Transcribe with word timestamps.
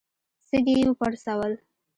سږي 0.47 0.75
يې 0.79 0.85
وپړسول. 0.89 1.53